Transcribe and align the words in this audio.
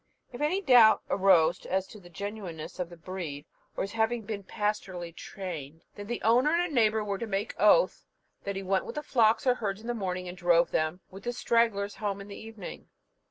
If 0.33 0.41
any 0.41 0.61
doubt 0.63 1.03
arose 1.11 1.63
as 1.67 1.85
to 1.89 1.99
the 1.99 2.09
genuineness 2.09 2.79
of 2.79 2.89
the 2.89 2.97
breed, 2.97 3.45
or 3.77 3.83
his 3.83 3.91
having 3.91 4.23
been 4.23 4.41
pastorally 4.43 5.13
trained, 5.15 5.83
then 5.93 6.07
the 6.07 6.23
owner 6.23 6.51
and 6.59 6.71
a 6.71 6.73
neighbour 6.73 7.03
were 7.03 7.19
to 7.19 7.27
make 7.27 7.53
oath 7.59 8.03
that 8.43 8.55
he 8.55 8.63
went 8.63 8.87
with 8.87 8.95
the 8.95 9.03
flocks 9.03 9.45
or 9.45 9.53
herds 9.53 9.81
in 9.81 9.85
the 9.85 9.93
morning, 9.93 10.27
and 10.27 10.35
drove 10.35 10.71
them, 10.71 11.01
with 11.11 11.21
the 11.21 11.33
stragglers, 11.33 11.97
home 11.97 12.19
in 12.19 12.29
the 12.29 12.35
evening." 12.35 12.87